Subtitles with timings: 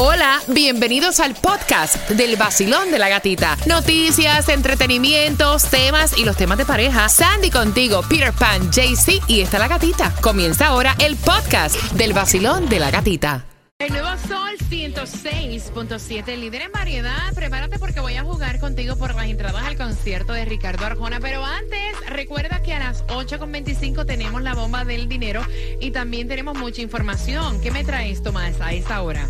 [0.00, 3.56] Hola, bienvenidos al podcast del vacilón de la gatita.
[3.66, 7.08] Noticias, entretenimientos, temas y los temas de pareja.
[7.08, 10.14] Sandy contigo, Peter Pan, JC y está la gatita.
[10.20, 13.44] Comienza ahora el podcast del vacilón de la gatita.
[13.80, 17.34] El nuevo Sol 106.7, líder en variedad.
[17.34, 21.18] Prepárate porque voy a jugar contigo por las entradas al concierto de Ricardo Arjona.
[21.18, 25.44] Pero antes, recuerda que a las 8.25 tenemos la bomba del dinero
[25.80, 27.60] y también tenemos mucha información.
[27.60, 29.28] ¿Qué me traes, Tomás, a esta hora?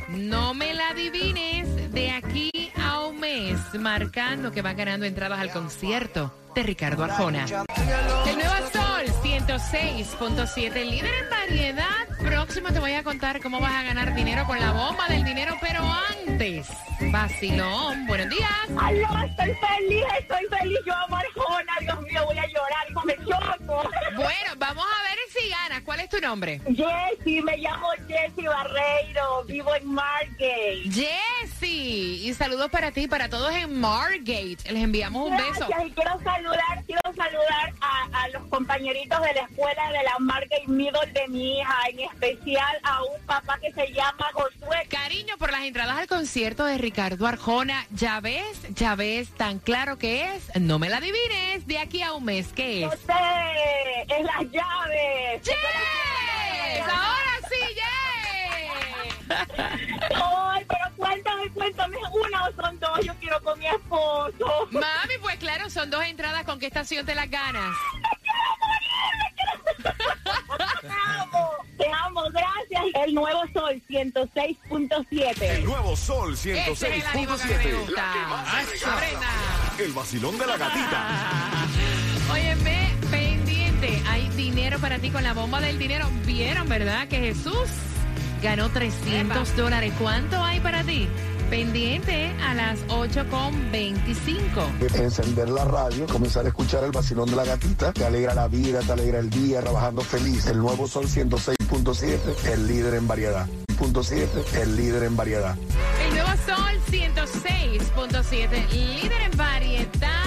[0.10, 5.52] No me la adivines de aquí a un mes, marcando que va ganando entradas al
[5.52, 7.46] concierto de Ricardo Arjona.
[7.46, 11.89] El Nuevo Sol 106.7, líder en variedad.
[12.60, 15.82] Te voy a contar cómo vas a ganar dinero con la bomba del dinero, pero
[16.20, 16.68] antes,
[17.12, 18.52] vacilón, buenos días.
[18.78, 20.80] Ay, no, estoy feliz, estoy feliz.
[20.86, 21.18] Yo amo
[21.80, 23.90] Dios mío, voy a llorar y me choco.
[24.16, 25.18] Bueno, vamos a ver
[25.50, 25.82] si ganas.
[25.84, 26.62] ¿Cuál es tu nombre?
[26.66, 30.82] Jessy, me llamo Jessy Barreiro, vivo en Margate.
[30.92, 34.58] Jessy, y saludos para ti, para todos en Margate.
[34.72, 35.68] Les enviamos un beso.
[35.86, 40.68] Y quiero saludar, quiero saludar a, a los compañeritos de la escuela de la Margate
[40.68, 44.88] Middle de mi hija, en especial a un papá que se llama Josué.
[44.90, 47.86] Cariño por las entradas al concierto de Ricardo Arjona.
[47.92, 50.60] Ya ves, ya ves, tan claro que es.
[50.60, 52.52] No me la adivines de aquí a un mes.
[52.54, 52.90] ¿Qué es?
[52.90, 55.39] No sé, es las llaves.
[55.44, 56.82] ¡Yes!
[56.88, 59.26] Ahora sí, yes.
[60.16, 64.68] Ay, pero cuéntame, cuéntame, una o son dos, yo quiero con mi esposo.
[64.72, 66.44] Mami, pues claro, son dos entradas.
[66.44, 67.76] ¿Con qué estación te las ganas?
[70.82, 73.06] Te amo, te amo, gracias.
[73.06, 75.42] El nuevo sol 106.7.
[75.42, 77.80] El nuevo Sol Ese es el ánimo que me 106.7.
[77.80, 78.02] gusta.
[78.02, 78.86] La que más se pega.
[78.92, 79.30] Sabrina.
[79.80, 81.08] El vacilón de la gatita.
[82.32, 82.96] Óyeme,
[83.80, 86.10] pendiente, hay dinero para ti con la bomba del dinero.
[86.26, 87.08] Vieron, ¿verdad?
[87.08, 87.70] Que Jesús
[88.42, 89.94] ganó 300 dólares.
[90.00, 91.08] ¿Cuánto hay para ti?
[91.50, 94.96] Pendiente a las 8.25.
[94.96, 98.82] encender la radio, comenzar a escuchar el vacilón de la gatita, te alegra la vida,
[98.82, 100.46] te alegra el día, trabajando feliz.
[100.46, 102.20] El nuevo Sol 106.7,
[102.54, 103.48] el líder en variedad.
[103.80, 105.56] Punto 7, el líder en variedad.
[106.06, 110.19] El nuevo Sol 106.7, líder en variedad.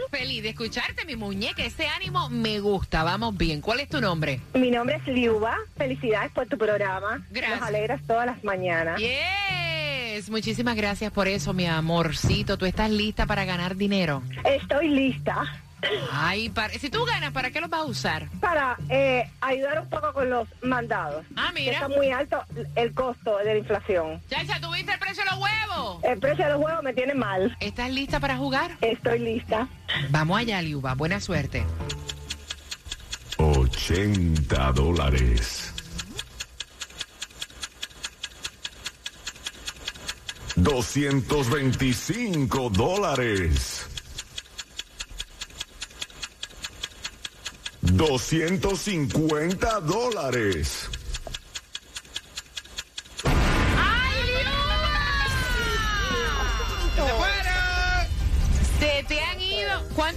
[0.09, 1.63] Feliz de escucharte, mi muñeca.
[1.63, 3.03] Ese ánimo me gusta.
[3.03, 3.61] Vamos bien.
[3.61, 4.41] ¿Cuál es tu nombre?
[4.53, 5.55] Mi nombre es Liuba.
[5.75, 7.23] Felicidades por tu programa.
[7.29, 7.59] Gracias.
[7.59, 8.99] Nos alegras todas las mañanas.
[10.29, 12.57] Muchísimas gracias por eso, mi amorcito.
[12.57, 14.21] ¿Tú estás lista para ganar dinero?
[14.43, 15.43] Estoy lista
[16.11, 18.27] Ay, para- si tú ganas, ¿para qué los vas a usar?
[18.41, 21.23] para eh, ayudar un poco con los mandados.
[21.35, 21.73] Ah, mira.
[21.73, 22.39] Está muy alto
[22.75, 24.19] el costo de la inflación.
[24.27, 26.03] Chacha, ¿tú viste el precio de los huevos?
[26.03, 27.55] El precio de los huevos me tiene mal.
[27.59, 28.71] ¿Estás lista para jugar?
[28.81, 29.67] Estoy lista.
[30.09, 30.95] Vamos allá, Liuba.
[30.95, 31.63] Buena suerte.
[33.37, 35.73] 80 dólares.
[40.57, 43.85] 225 dólares.
[47.81, 50.89] 250 dólares.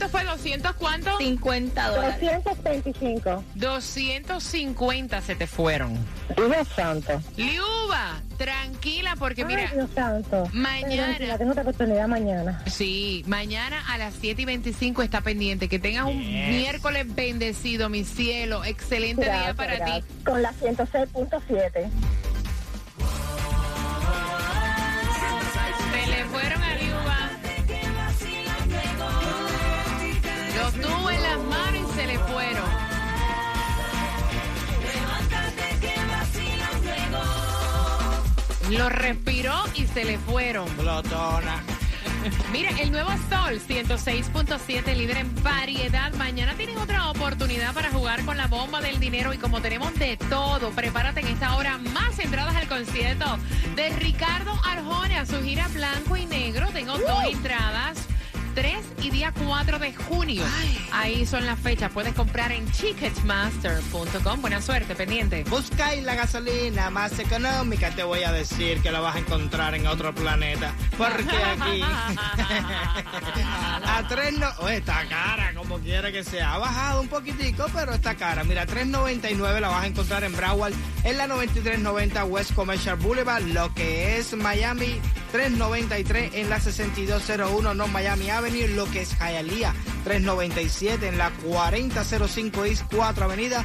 [0.01, 1.19] ¿Cuánto fue ¿200 cuánto?
[1.19, 2.21] 50 dólares.
[2.43, 3.45] 225.
[3.55, 5.99] 250 se te fueron.
[6.37, 7.21] Dios santo.
[7.37, 10.49] Liuba, tranquila porque mira, Ay, Dios santo.
[10.55, 12.63] mañana- tengo otra oportunidad mañana.
[12.67, 15.69] sí, mañana a las 7 y 25 está pendiente.
[15.69, 18.65] Que tengas un miércoles bendecido, mi cielo.
[18.65, 20.07] Excelente día Gracias, para gracias.
[20.07, 20.25] ti.
[20.25, 21.91] Con la 106.7.
[38.71, 40.69] Lo respiró y se le fueron.
[40.77, 41.63] Glotona.
[42.53, 46.13] Mira, el nuevo Sol 106.7, líder en variedad.
[46.15, 50.17] Mañana tienes otra oportunidad para jugar con la bomba del dinero y como tenemos de
[50.17, 53.39] todo, prepárate en esta hora más entradas al concierto
[53.75, 56.69] de Ricardo Arjona, su gira blanco y negro.
[56.73, 58.10] Tengo dos entradas.
[59.01, 60.45] 3 y día 4 de junio.
[60.93, 61.91] Ahí son las fechas.
[61.91, 64.41] Puedes comprar en ticketmaster.com.
[64.41, 65.45] Buena suerte, pendiente.
[65.45, 69.87] Buscáis la gasolina más económica, te voy a decir que la vas a encontrar en
[69.87, 70.75] otro planeta.
[70.97, 71.83] Porque aquí.
[73.85, 74.49] a 3 no.
[74.59, 76.55] Oh, está cara, como quiera que sea.
[76.55, 78.45] Ha bajado un poquitico, pero está cara.
[78.45, 80.75] Mira, 3.99 la vas a encontrar en Broward,
[81.05, 85.01] en la 9390 West Commercial Boulevard, lo que es Miami.
[85.33, 89.75] 393 en la 6201 No Miami Avenue, lo que es Hialeah.
[90.05, 93.65] 397 en la 4005 East 4 Avenida.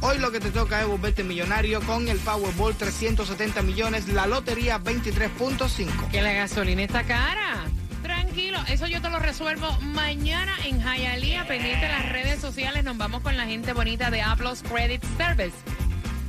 [0.00, 4.78] Hoy lo que te toca es volverte millonario con el Powerball 370 millones, la lotería
[4.78, 6.10] 23.5.
[6.10, 7.64] Que la gasolina está cara.
[8.02, 11.46] Tranquilo, eso yo te lo resuelvo mañana en Hialeah.
[11.46, 15.56] Pendiente de las redes sociales, nos vamos con la gente bonita de Aplos Credit Service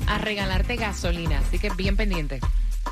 [0.08, 1.40] a regalarte gasolina.
[1.40, 2.40] Así que bien pendiente.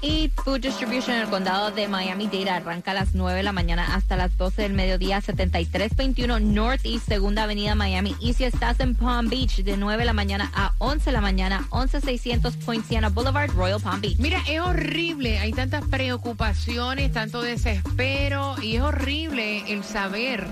[0.03, 3.95] Y Food Distribution en el condado de Miami-Dade arranca a las 9 de la mañana
[3.95, 8.13] hasta las 12 del mediodía, 7321 Northeast, Segunda Avenida Miami.
[8.19, 11.21] Y si estás en Palm Beach, de 9 de la mañana a 11 de la
[11.21, 14.17] mañana, 11600 Point Siena Boulevard, Royal Palm Beach.
[14.19, 20.45] Mira, es horrible, hay tantas preocupaciones, tanto desespero y es horrible el saber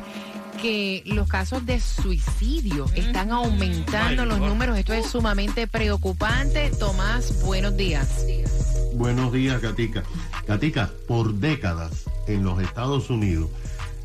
[0.62, 4.78] que los casos de suicidio están aumentando los números.
[4.78, 6.72] Esto es sumamente preocupante.
[6.80, 8.26] Tomás, buenos días.
[8.94, 10.04] Buenos días, Gatica.
[10.48, 13.50] Gatica, por décadas en los Estados Unidos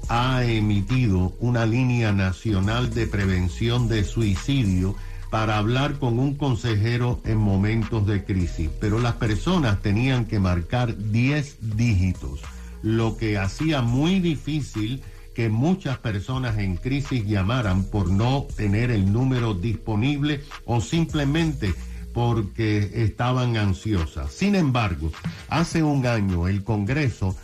[0.09, 4.95] ha emitido una línea nacional de prevención de suicidio
[5.31, 10.97] para hablar con un consejero en momentos de crisis, pero las personas tenían que marcar
[10.97, 12.41] 10 dígitos,
[12.83, 15.03] lo que hacía muy difícil
[15.35, 21.75] que muchas personas en crisis llamaran por no tener el número disponible o simplemente
[22.17, 24.33] porque estaban ansiosas.
[24.33, 25.13] Sin embargo,
[25.51, 27.37] hace un año el Congreso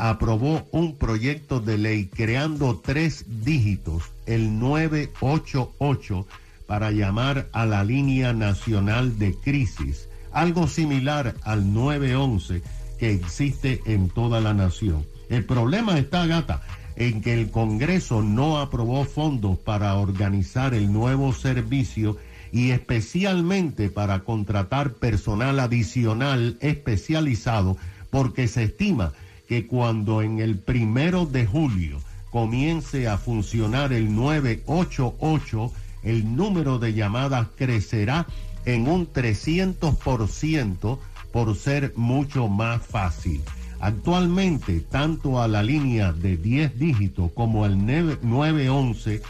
[0.00, 6.26] aprobó un proyecto de ley creando tres dígitos, el 988,
[6.66, 12.62] para llamar a la línea nacional de crisis, algo similar al 911
[12.98, 15.06] que existe en toda la nación.
[15.28, 16.62] El problema está, gata,
[16.96, 22.16] en que el Congreso no aprobó fondos para organizar el nuevo servicio
[22.52, 27.76] y especialmente para contratar personal adicional especializado
[28.10, 29.12] porque se estima
[29.48, 31.98] que cuando en el primero de julio
[32.30, 35.72] comience a funcionar el 988,
[36.04, 38.26] el número de llamadas crecerá
[38.64, 40.98] en un 300%
[41.32, 43.42] por ser mucho más fácil.
[43.80, 49.22] Actualmente, tanto a la línea de 10 dígitos como al 911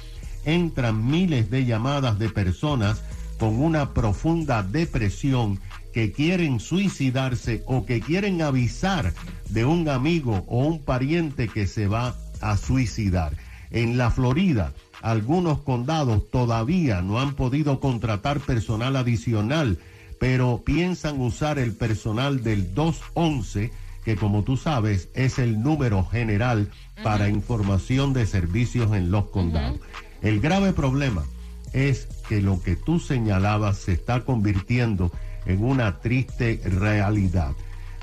[0.44, 3.02] entran miles de llamadas de personas
[3.40, 5.58] con una profunda depresión
[5.94, 9.14] que quieren suicidarse o que quieren avisar
[9.48, 13.32] de un amigo o un pariente que se va a suicidar.
[13.70, 19.78] En la Florida, algunos condados todavía no han podido contratar personal adicional,
[20.20, 23.72] pero piensan usar el personal del 211
[24.04, 26.70] que como tú sabes es el número general
[27.02, 29.80] para información de servicios en los condados.
[30.20, 31.24] El grave problema
[31.72, 35.12] es que lo que tú señalabas se está convirtiendo
[35.46, 37.52] en una triste realidad.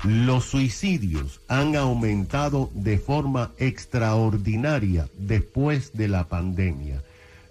[0.04, 7.02] Los suicidios han aumentado de forma extraordinaria después de la pandemia.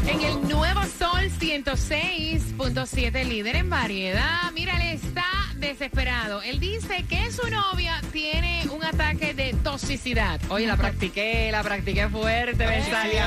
[0.06, 4.50] En el nuevo Sol 106.7, líder en variedad.
[4.52, 5.24] Mira, él está
[5.56, 6.42] desesperado.
[6.42, 10.40] Él dice que su novia tiene un ataque de toxicidad.
[10.48, 13.22] Oye, la practiqué, la practiqué fuerte, me salió.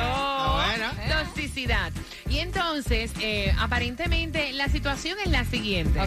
[0.55, 1.23] bueno.
[1.23, 1.91] Toxicidad.
[2.33, 5.99] Y entonces, eh, aparentemente, la situación es la siguiente.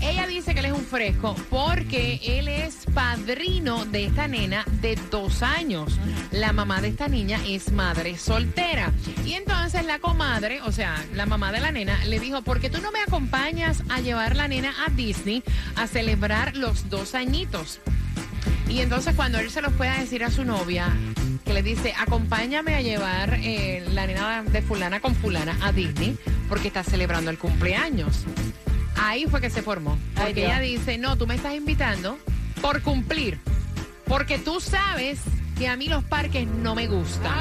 [0.00, 4.96] Ella dice que él es un fresco porque él es padrino de esta nena de
[5.10, 5.98] dos años.
[6.30, 8.92] La mamá de esta niña es madre soltera.
[9.26, 12.70] Y entonces la comadre, o sea, la mamá de la nena, le dijo, ¿por qué
[12.70, 15.42] tú no me acompañas a llevar la nena a Disney
[15.74, 17.80] a celebrar los dos añitos?
[18.68, 20.92] Y entonces cuando él se lo fue a decir a su novia,
[21.54, 26.18] le dice, acompáñame a llevar eh, la nena de fulana con fulana a Disney
[26.48, 28.24] porque está celebrando el cumpleaños.
[28.96, 29.92] Ahí fue que se formó.
[30.16, 30.46] Ay, Porque Dios.
[30.50, 32.18] ella dice, no, tú me estás invitando
[32.60, 33.38] por cumplir.
[34.06, 35.20] Porque tú sabes
[35.56, 37.32] que a mí los parques no me gustan.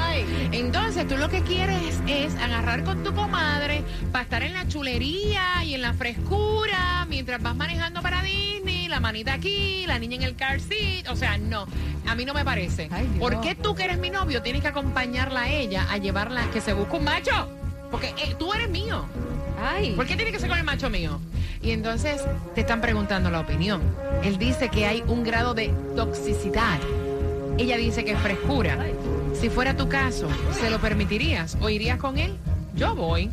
[0.52, 5.64] Entonces tú lo que quieres es agarrar con tu comadre para estar en la chulería
[5.64, 10.24] y en la frescura mientras vas manejando para Disney, la manita aquí, la niña en
[10.24, 11.08] el car seat.
[11.10, 11.68] O sea, no,
[12.08, 12.90] a mí no me parece.
[12.92, 13.08] Ay.
[13.20, 16.62] ¿Por qué tú que eres mi novio tienes que acompañarla a ella a llevarla que
[16.62, 17.50] se busque un macho?
[17.92, 19.06] Porque eh, tú eres mío.
[19.62, 19.94] Ay.
[19.96, 21.20] ¿Por qué tiene que ser con el macho mío?
[21.62, 22.22] Y entonces
[22.56, 23.82] te están preguntando la opinión.
[24.24, 26.80] Él dice que hay un grado de toxicidad.
[27.58, 28.78] Ella dice que es frescura.
[29.40, 30.28] Si fuera tu caso,
[30.60, 32.36] ¿se lo permitirías o irías con él?
[32.76, 33.30] Yo voy.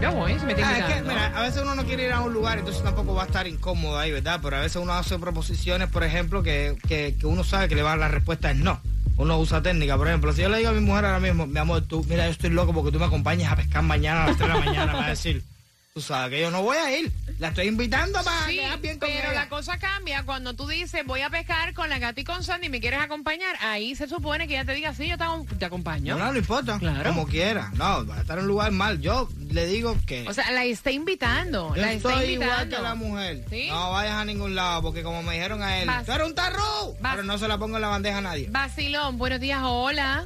[0.00, 2.20] Yo voy, si me Ah, es que, mira, a veces uno no quiere ir a
[2.20, 4.40] un lugar, entonces tampoco va a estar incómodo ahí, ¿verdad?
[4.42, 7.82] Pero a veces uno hace proposiciones, por ejemplo, que, que, que uno sabe que le
[7.82, 8.78] va a dar la respuesta es no.
[9.16, 11.58] Uno usa técnica, por ejemplo, si yo le digo a mi mujer ahora mismo, mi
[11.58, 14.36] amor, tú, mira, yo estoy loco porque tú me acompañes a pescar mañana a las
[14.36, 15.42] 3 de la mañana, me va a decir,
[15.94, 18.98] tú sabes que yo no voy a ir, la estoy invitando para Sí, quedar bien
[18.98, 19.40] con pero ella.
[19.40, 22.68] la cosa cambia cuando tú dices voy a pescar con la gata y con Sandy
[22.68, 23.56] y me quieres acompañar.
[23.60, 26.16] Ahí se supone que ella te diga sí, yo te, te acompaño.
[26.16, 27.02] No, no, no importa, Claro.
[27.10, 30.26] como quiera, no, va a estar en un lugar mal, yo le digo que...
[30.28, 31.74] O sea, la está invitando.
[31.74, 32.44] Yo la está estoy invitando.
[32.54, 33.44] igual que la mujer.
[33.50, 33.68] ¿Sí?
[33.70, 36.06] No vayas a ningún lado, porque como me dijeron a él, Vas.
[36.06, 36.94] tú eres un tarro.
[37.00, 37.12] Vas.
[37.16, 38.46] Pero no se la pongo en la bandeja a nadie.
[38.50, 40.24] Vacilón, buenos días, hola.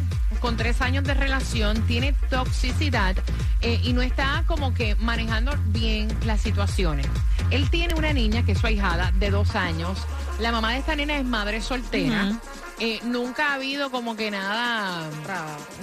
[0.40, 3.16] con tres años de relación tiene toxicidad
[3.60, 7.06] eh, y no está como que manejando bien las situaciones.
[7.50, 9.98] Él tiene una niña que es su ahijada de dos años.
[10.40, 12.38] La mamá de esta nena es madre soltera.
[12.78, 15.08] Eh, nunca ha habido como que nada,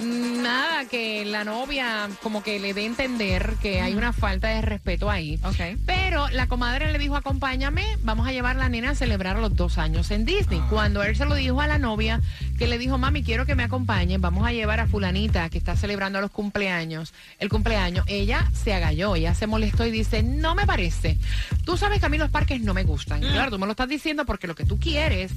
[0.04, 4.62] nada que la novia como que le dé a entender que hay una falta de
[4.62, 5.40] respeto ahí.
[5.44, 5.80] Ok.
[5.88, 9.56] Pero la comadre le dijo, acompáñame, vamos a llevar a la nena a celebrar los
[9.56, 10.62] dos años en Disney.
[10.70, 12.22] Cuando él se lo dijo a la novia,
[12.60, 15.76] que le dijo, mami, quiero que me acompañen, vamos a llevar a fulanita que está
[15.76, 20.68] celebrando los cumpleaños, el cumpleaños, ella se agalló, ella se molestó y dice, no me
[20.68, 21.18] parece.
[21.66, 23.22] Tú sabes que a mí los parques no me gustan.
[23.22, 25.32] Claro, tú me lo estás diciendo porque lo que tú quieres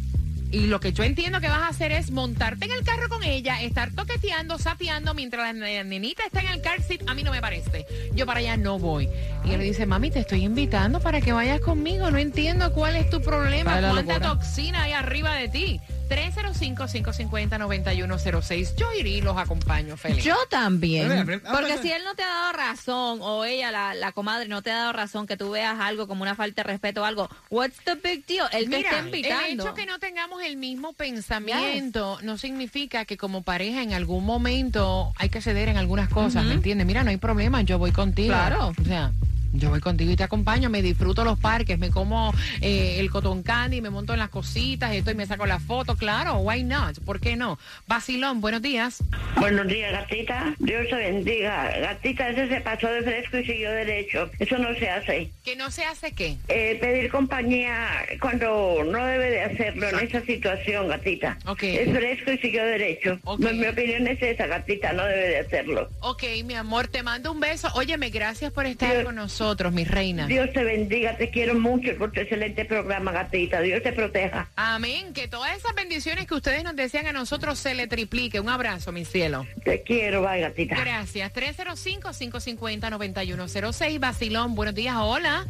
[0.52, 3.22] y lo que yo entiendo que vas a hacer es montarte en el carro con
[3.24, 7.02] ella, estar toqueteando, sapeando mientras la ne- nenita está en el car seat.
[7.08, 7.84] A mí no me parece.
[8.14, 9.08] Yo para allá no voy.
[9.44, 12.10] Y él le dice, mami, te estoy invitando para que vayas conmigo.
[12.10, 13.72] No entiendo cuál es tu problema.
[13.72, 14.28] ¿Cuál es la ¿Cuánta locura?
[14.40, 15.80] toxina hay arriba de ti?
[16.08, 18.74] 305-550-9106.
[18.76, 20.24] Yo iré y los acompaño, Feliz.
[20.24, 21.40] Yo también.
[21.50, 24.70] Porque si él no te ha dado razón, o ella, la, la comadre, no te
[24.70, 27.76] ha dado razón que tú veas algo como una falta de respeto o algo, what's
[27.84, 28.46] the big deal?
[28.52, 29.62] Él te Mira, está el invitando.
[29.64, 35.12] hecho que no tengamos el mismo pensamiento no significa que como pareja en algún momento
[35.16, 36.86] hay que ceder en algunas cosas, ¿me entiendes?
[36.86, 38.28] Mira, no hay problema, yo voy contigo.
[38.28, 38.72] Claro.
[38.80, 39.12] O sea,
[39.58, 43.42] yo voy contigo y te acompaño, me disfruto los parques, me como eh, el cotton
[43.42, 46.98] candy, me monto en las cositas, esto y me saco la foto, claro, why not?
[47.04, 47.58] ¿Por qué no?
[47.86, 49.02] Basilón, buenos días.
[49.36, 50.54] Buenos días, gatita.
[50.58, 51.70] Dios te bendiga.
[51.80, 54.30] Gatita, ese se pasó de fresco y siguió derecho.
[54.38, 55.30] Eso no se hace.
[55.44, 56.36] ¿Que no se hace qué?
[56.48, 57.88] Eh, pedir compañía
[58.20, 61.38] cuando no debe de hacerlo en esa situación, gatita.
[61.46, 61.62] Ok.
[61.62, 63.18] Es fresco y siguió derecho.
[63.24, 63.40] Ok.
[63.40, 64.92] Mi, mi opinión es esa, gatita.
[64.92, 65.88] No debe de hacerlo.
[66.00, 67.68] Ok, mi amor, te mando un beso.
[67.74, 70.26] Óyeme, gracias por estar Dios- con nosotros, mi reina.
[70.26, 71.16] Dios te bendiga.
[71.16, 73.60] Te quiero mucho por tu excelente programa, gatita.
[73.60, 74.48] Dios te proteja.
[74.56, 75.12] Amén.
[75.12, 78.40] Que todas esas bendiciones que ustedes nos desean a nosotros se le triplique.
[78.40, 79.46] Un abrazo, mi cielo.
[79.64, 80.76] Te quiero, bye, gatita.
[80.80, 81.30] Gracias.
[81.32, 84.00] 305-550-9106.
[84.00, 84.96] Basilón, buenos días.
[84.98, 85.44] Hola.